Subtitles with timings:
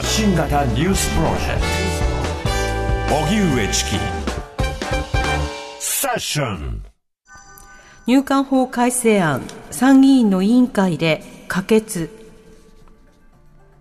[0.00, 1.60] 発信型ニュースプロジェク
[3.06, 3.16] ト。
[3.16, 3.90] 荻上チキ
[5.78, 6.82] セッション
[8.06, 12.08] 入管法改正案参議院の委員会で可決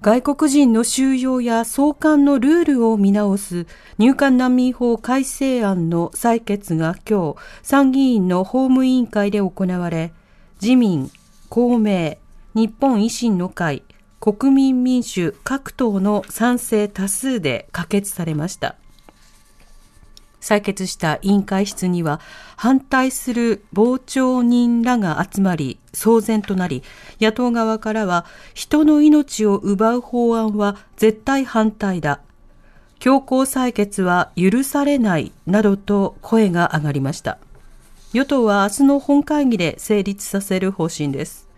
[0.01, 3.65] 外国人の収容や送還のルールを見直す
[3.97, 10.11] 入管難民法改正案の採決が今日参議院の法務委員会で行われ
[10.61, 11.09] 自民、
[11.47, 12.17] 公明、
[12.56, 13.83] 日本維新の会、
[14.19, 18.75] 国民民主各党の賛成多数で可決されました。
[20.42, 22.19] 採決した委員会室には
[22.55, 26.82] 反対する傍聴人らが集まり騒然となり
[27.19, 32.22] 野党側からは人の命を奪う法案は絶対反対だ。
[33.00, 37.38] 強行採決は許されないなどと声が上がりました。
[38.11, 41.48] 与党は明日の本会議で成立させる方針です。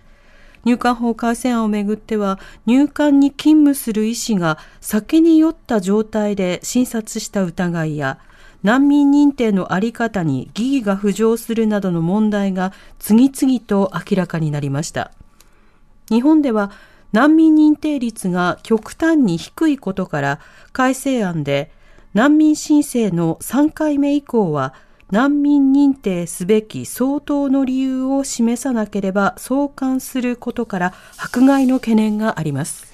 [0.64, 8.20] 入管法改正案をめぐっては入管に勤務する医師が酒に酔った状態で診察した疑いや
[8.64, 15.12] 難民認定のあり方に疑義が浮上するなどの問題が次々と明らかになりました。
[16.10, 16.72] 日本では
[17.12, 20.40] 難民認定率が極端に低いことから
[20.72, 21.72] 改正案で
[22.14, 24.74] 難民申請の3回目以降は
[25.12, 32.91] 難民認定すべき相当の理由を示さなければ送還することから迫害の懸念があります。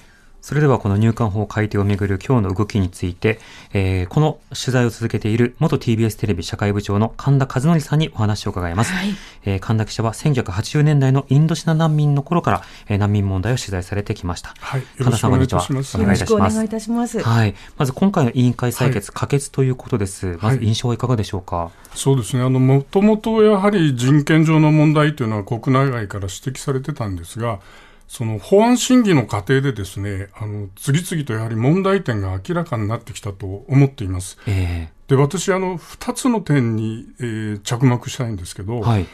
[0.48, 3.38] それではこの入管法改定をめぐる今日の動きについて、
[3.74, 8.94] えー、この取材を続けている元 TBS テレビ社会部長の神田和則さんにお話を伺います。
[8.94, 9.10] はい、
[9.44, 14.54] えー、神田記者は1980年代のインドシナ難民の頃から、えー、難民問題を取材されてきました。
[14.58, 15.66] はい、神田さんこんにちは。
[15.68, 15.80] お願
[16.14, 16.32] いいたします。
[16.32, 17.22] お願いいたします。
[17.22, 17.54] はい。
[17.76, 20.38] まず今回の委員会採決、はい、可決ということです。
[20.40, 21.72] まず印象はいかがでしょうか？
[21.94, 22.42] そうですね。
[22.42, 27.60] あの、もともとやはり人権上の問題というのは国内外から指摘されてたんですが、
[28.08, 34.38] その法案審議の過程でですね、あの、次々とやはり問題点が明らかになってきたと思っています。
[34.46, 39.06] えー、で、私、あの、二つの点に、えー、着目したいんですけど、はい、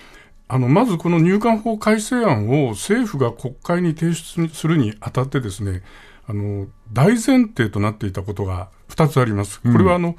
[0.46, 5.82] あの、まずこの入管法改正案を政府が国会に提出するにあたってですね、
[6.28, 9.60] あの、大前提となっていたことが二つあります。
[9.60, 10.16] これはあの、うん、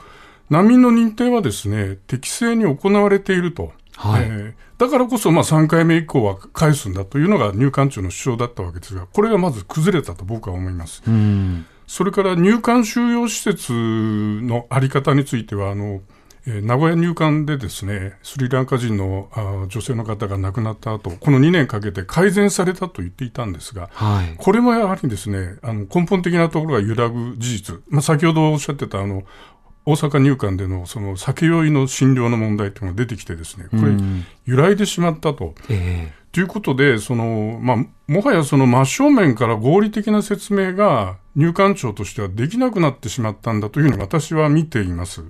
[0.49, 3.71] 難民の認定はですね、適正に行われていると。
[3.97, 11.03] はい、えー、だからこそ、まあ、3回目以降は返すんだというのが入管庁の主張だったわけですが、これがまず崩れたと僕は思います。
[11.87, 16.01] それから入管収容施設のあり方については、あの、
[16.47, 29.23] えー、名古屋入管でですね、スリランカ人のあ女性の方が亡くなった後、この2年かけて改善されたと言っていたんですが、はい、これもやはりですね、あの根本的なところが揺らぐ事実、まあ、先ほどおっしゃってたあの
[29.85, 33.93] 大阪入管でのその酒酔いの診療の問題というのが出てきてですね、これ、
[34.45, 35.53] 揺らいでしまったと。
[35.69, 45.23] えーということで、その、まあ、もはやその真正面から合理的な説明が入管庁としてはできなくなってしまったんだというふうに私は見ています。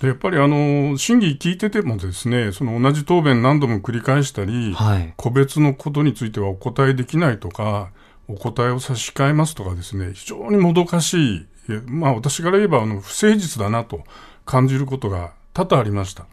[0.00, 7.90] でやっぱりあの、審議聞いててもですね、その同じ答弁何度も繰り返したり、はい、個別のことについてはお答えできないとか、
[8.26, 11.46] お答えを差し控えますとかですね、非常にもどかしい
[11.86, 14.04] まあ私から言えばあの不誠実だなと
[14.44, 16.26] 感じることが多々ありました。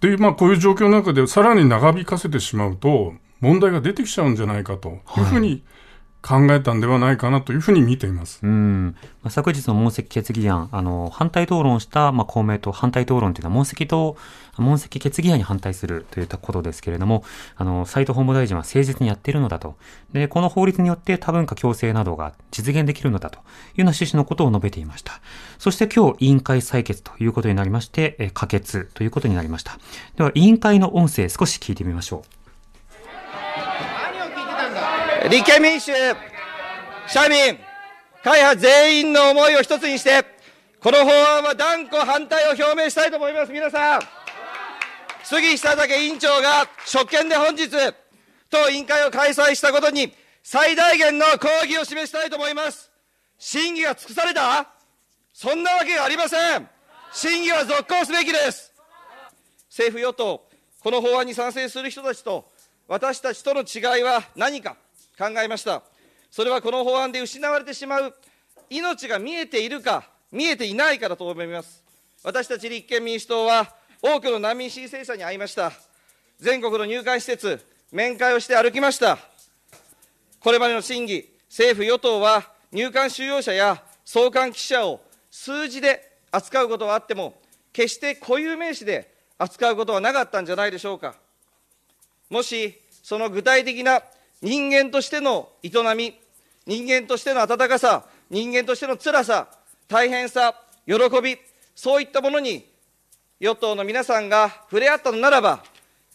[0.00, 5.62] で、まあこういう状況の中でさらに長引かせてしまうと問題が出てきちゃうんじゃないかというふうに
[6.22, 8.38] 考えたんではないかなというふうに見ています。
[8.44, 8.94] うん。
[9.22, 14.16] まあ、昨日の問責決議案、あの、反対討論した、まあ、公明党反対討論というのは問責と、
[14.56, 17.24] 問責決議案に反対するといったことですけれども、
[17.56, 19.74] あの、斉藤法務大臣は誠実にやっているのだと。
[20.12, 25.20] で、この法律によって多文化共生などが実現できるのだというような趣旨のことを述べていました。
[25.58, 29.78] そして今日委員会採決ということになりまして、え可決ということになりました。
[30.16, 32.41] では、委員会の音声少し聞いてみましょう。
[35.28, 35.92] 立憲民主、
[37.06, 37.56] 社民、
[38.24, 40.24] 会派全員の思いを一つにして、
[40.80, 43.52] この法案は断固反対を表明したいと思います。
[43.52, 44.00] 皆さん、
[45.22, 47.68] 杉下武委員長が職権で本日、
[48.50, 50.12] 当委員会を開催したことに
[50.42, 52.90] 最大限の抗議を示したいと思います。
[53.38, 54.68] 審議が尽くされた？
[55.32, 56.68] そんなわけがありません。
[57.12, 58.72] 審議は続行すべきです。
[59.70, 60.44] 政府与党、
[60.82, 62.50] この法案に賛成する人たちと
[62.88, 64.76] 私たちとの違いは何か？
[65.18, 65.82] 考えました。
[66.30, 68.14] それはこの法案で失われてしまう
[68.70, 71.82] 命が見えているか、見えていないかだと思います。
[72.24, 75.72] 私たち立憲民主党は多くの難民申請者に会いました。
[76.38, 79.18] 全国の入管施設、面会をして歩きました。
[80.40, 85.00] これまでの審議、政府・与党は入管収容者や送還記者を
[85.30, 87.40] 数字で扱うことはあっても、
[87.72, 91.14] 決して固有名詞で扱うことはなかったんじゃないでしょうか。
[92.30, 94.02] もし、その具体的な
[94.42, 96.18] 人間としての営み、
[96.66, 99.46] 人間としての温かさ、人間としての辛さ、
[99.88, 100.54] 大変さ、
[100.86, 101.38] 喜び、
[101.76, 102.68] そういったものに
[103.40, 105.62] 与党の皆さんが触れ合ったのならば、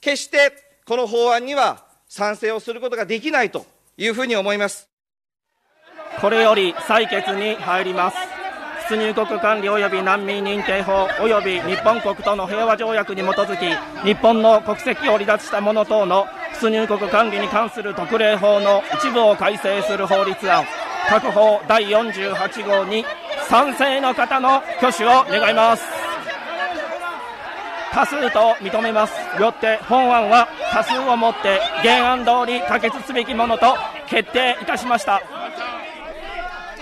[0.01, 0.51] 決して
[0.85, 3.65] この法案には賛成をすることができないと
[3.97, 4.89] いうふうに思います。
[6.19, 8.17] これより採決に入ります。
[8.89, 16.25] 出入国管理及び難民認定法及び日本国との平和条約に基づき日本の国籍を離脱した者等の
[16.59, 20.65] 出入国管理に関する特例法の一部を改正する法律案。
[21.09, 23.05] 各法第48号に
[23.47, 25.83] 賛成の方の挙手を願います。
[27.93, 29.13] 多数と認めます。
[29.41, 33.75] よって本案は多数をもって原案通り可決すべきものと
[34.07, 35.21] 決定いたしました。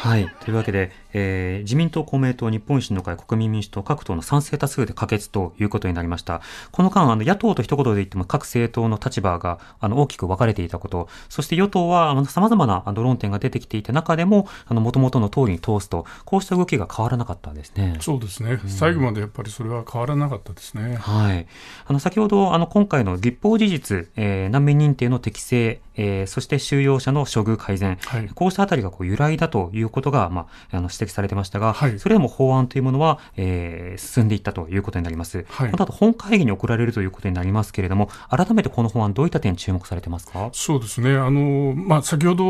[0.05, 0.29] はい。
[0.41, 6.41] というわけで、えー、自民党、公明党、日本維新の会、国民民主党、各党の賛成多数で可決ということになりました。
[6.71, 17.97] この間、あの、野党と一言で言っても各政党の立場が、あの、大きく分かれていたこと、そして与党は、あの、様々な、あの、論点が出てきていた中でも、あの、元々の通りに通すと、こうした動きが変わらなかったですね。
[17.99, 18.59] そうですね。
[18.67, 20.97] 最後までやっぱりそれは変わらなかったですね。
[20.97, 21.47] はい。
[21.87, 35.45] あの、先ほど、あの、今回の立法事実、えー、難民認定の適正、えー、そして収容者の処遇改善、はい、こうしたあたりがこう由来だということが、まあ、あの指摘されてましたが、はい、それでも法案というものは、えー、進んでいったということになります。
[35.49, 40.49] はい、この後本会議に送られるということになりますけれども、改めてこの法案、どういった点注目されてますか？
[40.53, 41.15] そうですね。
[41.15, 42.43] あの、まあ、先ほど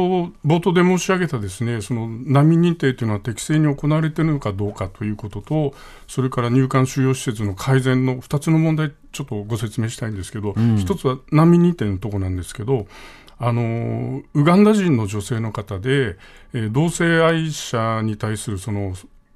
[0.45, 5.73] 冒頭で申し上げたですね、その難民認定というのは適正に行われているのかどうかということと、
[6.07, 12.87] それから入管収容施設の改善の2つの問題、ちょっとご説明したいんですけど、うん、1つは難民認定のところなんですけど、
[13.37, 16.17] あのウガンダ人の女性の方で、
[16.53, 18.95] えー、同性愛者に対するその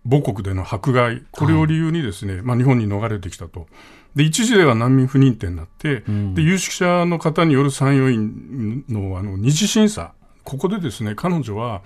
[0.09, 3.67] 母国での迫害、これを理由にですね、はい、まあ、日本に逃れてきたと。
[4.15, 10.13] で、一時では難民不認定になって、うん、で、有識者の方による参与員のあの二次審査、
[10.43, 11.81] ここでですね、彼女は、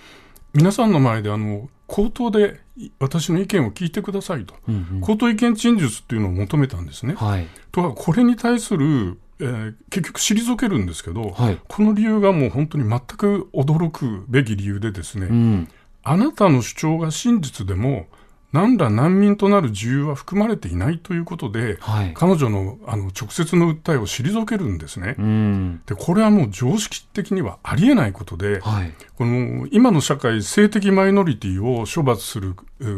[0.54, 2.60] 皆さんの前であの、口頭で
[3.00, 7.16] 私の意見を聞いてくださいと、うんうん、口頭意見陳述っていうのを求めたんですね。
[7.16, 15.68] はい、とは、これに対するえー、結局退けるんですけど、はい、この理由がもう本当に全く驚くべき理由でですね、うん、
[16.04, 18.08] あなたの主張が真実でも、
[18.54, 25.96] 何ら難民となる自由は含まれていないということで、はい、彼女のあの直接の訴えを退けるんですね、うん、で。
[25.96, 32.56] これはもう常識的にはありえないことで、はい、この今の社会、性的マイノリティを処罰する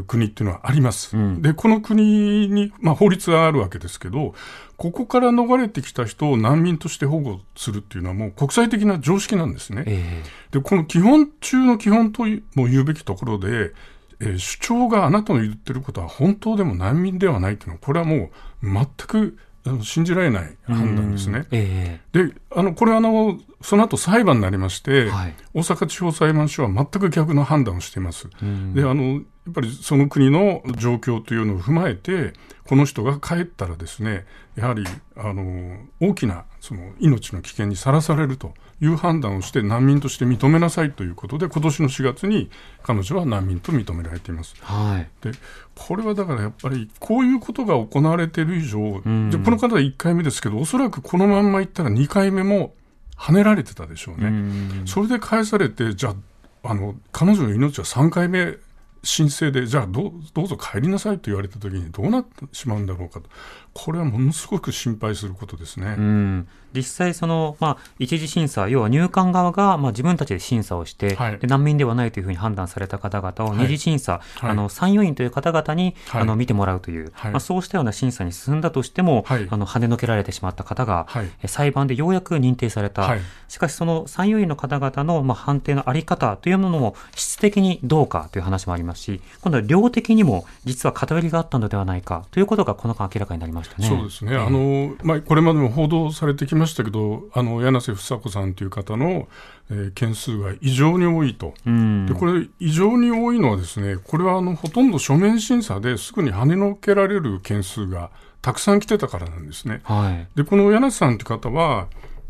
[0.07, 1.16] 国っていうのはあります。
[1.16, 4.36] うん、で、この国に、まあ、法律があるわけですけど、
[4.75, 9.86] ここから逃れてきた人を難民として保護するっていうのはもう国際的な常識なんですね。
[9.88, 12.24] えー、で、この基本中の基本と
[12.56, 13.72] も言うべきところで、
[14.19, 18.29] えー、主張があなたの言ってることは本当でも難民ではないというのは、これはもう
[18.62, 19.38] 全く
[19.83, 21.45] 信じられない判断ですね。
[21.51, 28.29] えー、で、あの、これあの、その後裁判になりまして、はい、大阪地方裁判所は全く逆の判断をしています。
[28.73, 32.33] で、あの、やっぱりその国の状況というのを踏まえて、
[32.68, 34.25] この人が帰ったらですね、
[34.56, 34.83] やはり、
[35.15, 42.50] あの、大きな、その、命の危険にさらされるという判断をして難民として認めなさいということで、今年の4月に
[42.81, 44.56] 彼女は難民と認められています。
[44.62, 45.09] はい。
[45.24, 45.31] で、
[45.75, 52.74] これはだからやっぱり、こういうことが行われている以上、うん、この方は1回目ですけど、おそらくこのまんまいったら2回目も
[53.15, 54.27] 跳ねられてたでしょうね。
[54.27, 56.16] うん、それで返されて、じゃ
[56.64, 58.57] あ、あの、彼女の命は3回目
[59.06, 63.30] 申請で、じゃあどうぞ帰りなさいと言われたときにどうなってしまうんだろうかと。
[63.75, 65.95] これはものすごく心配することですね。
[65.97, 66.47] うん。
[66.73, 81.07] 実際、その、まあ、一次審査、要は入管側が、まあ、自分たちで審査をして、はい、で難民ではないというふうに判断された方々を二次審査、はい、あの参与員という方々に、はい、あの見てもらうという、まあ、そうしたような審査に進んだとしても、あの跳ねのけられてしまった方が、
[81.45, 83.17] 裁判でようやく認定された、
[83.49, 93.88] しかしその参与員の方々の、まあ、判定のあり方というものも質的にどうかという話もありますし、今度は量的にも実は偏りがあったのではないかということがこの間明らかになりましたね。
[93.88, 94.34] そうですね。
[94.34, 99.28] えー、あの、まあ、これまでも報道されてきましたけど、あの、柳瀬房子さんという方の、
[99.69, 101.54] えー、件数が異常に多いと。
[101.66, 109.81] で、これ、異常に多いのはですね、これはあの、ほとんど書面審査ですぐに跳ねのけられる件数がたくさん来てたからなんですね。
[109.84, 111.88] はい、で、この柳瀬さんという方は、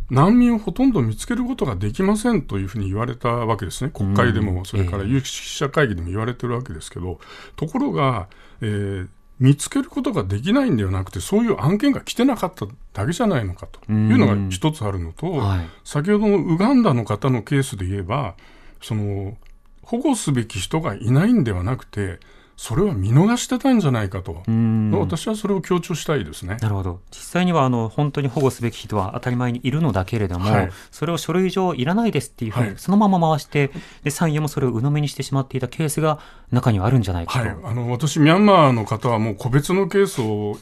[0.09, 3.91] 難民をほとんど見つけることができませんというふうに言われたわけですね。
[3.93, 7.19] 国会でも、それから有識者会議でも言われてるわけですけど、
[7.55, 8.27] ところが、
[8.61, 9.07] えー、
[9.39, 18.35] 見つけることができないんではなくて、そういう案件が来てなかっただけじゃないのかというのが一つあるのと、はい、先ほどのウガンダの方のケースで言えば、
[18.81, 19.37] その、
[19.83, 22.19] 保護すべき人がいないんではなくて、
[22.57, 24.91] それは見逃してたんじゃないかと、うん。
[24.91, 26.57] 私はそれを強調したいですね。
[26.61, 27.01] なるほど。
[27.11, 30.69] 実際には、あの、本当に保護すべき人は当たり前にいるのだけれども、はい。
[30.89, 32.75] それを書類上いらないですっていうふうに、はい。
[32.77, 33.71] そのまま回して、
[34.03, 36.19] で、参与もそれを鵜呑みにしてしまっていたケースが
[36.51, 37.39] 中にはあるんじゃないかと。
[37.39, 40.57] はい、あの私、ミャンマーの方はもう個別のケースを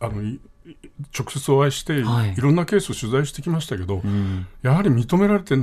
[0.00, 0.38] あのい
[1.18, 2.34] 直接お会いして、はい。
[2.34, 4.46] い、ろんなケースを取材してきましたけど、うん。
[4.62, 5.56] やはり認められて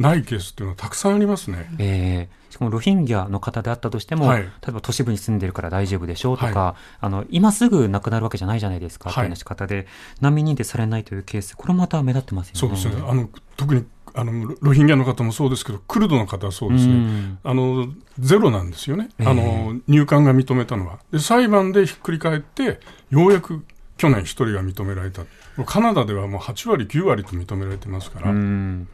[0.00, 1.70] ないケースっていうのはたくさんありますね。
[1.78, 9.86] えーしかもロヒンギャの方であったとしても、はい例えば都市部に住んでるから大丈夫でしょうとか、あの今すぐ亡くなるわけじゃないじゃないですか、はいという仕方で
[10.20, 12.58] 難民認定されないというケース、これもまた目立ってますよね。
[12.60, 13.08] そうですね。
[13.08, 16.92] あの特にあのロロヒンギャの方もそうですけど、クルドの方はそうですね。
[16.92, 17.86] うんあの
[18.18, 20.98] ゼロなんですよね、ええあの入管が認めたのは。
[21.12, 22.80] で、裁判でひっくり返って、
[23.10, 23.64] ようやく
[23.96, 25.22] 去年、一人が認められた、
[25.66, 28.88] カナダではもう8割、9割と認められてますから、うん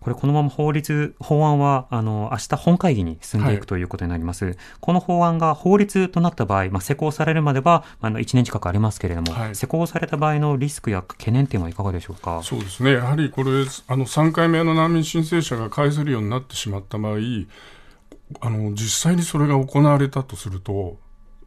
[0.00, 4.56] これ、このまま法律、法案は、あの、明日本会議に進んでいはいくということになります。
[4.80, 12.42] この法案が法律となった場合、まあ、施行されるまでは、あの、1年近くありますけれども、はい施行された場合のリスクや懸念点はいかがでしょうか？
[12.44, 13.50] そうですね、やはりこれ、
[13.88, 17.16] あの3回目の難民申請者が返せるようになってしまった場合、
[18.40, 20.98] あの実際にそれが行われたとすると、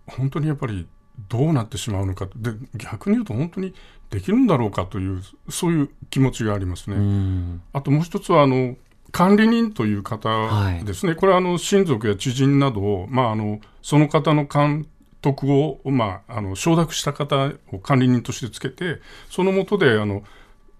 [0.07, 0.87] 本当にやっぱり
[1.29, 3.73] どうなってしまうのか、で逆に言うと、本当に
[4.11, 6.97] できるんだろうかという、そういう気持ちがありますね。
[6.97, 7.61] うん。
[7.73, 8.75] あともう一つはあの
[9.11, 10.85] 管理人という方はい。
[10.85, 14.87] ですね、これはあの親族や知人などを、まあ、あのその方の監
[15.21, 18.99] 督を、まあ、あの承諾した方を管理人としてつけて、
[19.29, 20.23] その下であの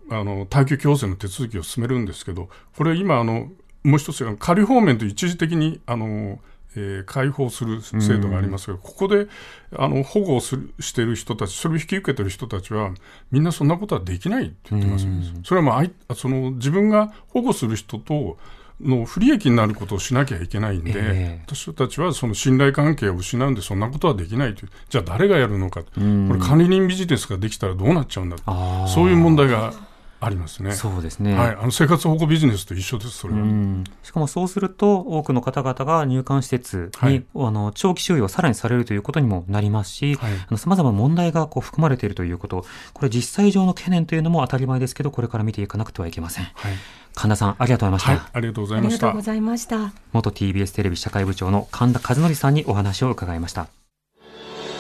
[0.10, 3.50] あの退去強制の手続きを進めるんですけど、これ今あの、
[3.84, 6.40] もう一つが仮放免と一時的にあの、
[6.76, 9.28] えー解放する制度がありますが、ここで
[9.76, 12.92] あの保護をするしている人たち、それを引き受けている人たちは、
[13.32, 15.06] みんなそんなことはできないって言ってます
[15.44, 18.38] それはまああいその自分が保護する人と
[18.84, 21.42] の不利益になることをしなきゃいけないんで、ええ。
[21.46, 26.28] 私たちはその信頼関係を失うんで、そんなことはできないという、じゃあ誰がやるのか、ん。
[26.28, 28.88] これ、管理人ビジネスができたらどうなっちゃうんだ、あー。
[28.88, 29.74] そういう問題が
[30.22, 30.72] ありますね。
[30.74, 31.36] そうですね。
[31.36, 33.42] はい、あの生活保護ビジネスと一緒です、それは。
[33.42, 46.46] うんしかもそうすると、多くの方々が入管施設に、はいあの長期収容をさらにされるということにもなりますし、はいさまざまな問題がこう含まれているということ、これ実際上の懸念というのも当たり前ですけど、これから見ていかなくてはいけません。
[46.54, 46.74] はい、
[47.16, 48.12] 神田さん、ありがとうございました。
[48.12, 49.22] はい、ありがとうございましたありがとうご。
[49.26, 49.92] ざいました。
[50.14, 53.68] 元 TBS テレビ社会部長の神田和則さんにお話を伺いました。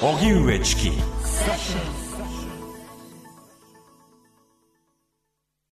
[0.01, 0.89] 荻上チキ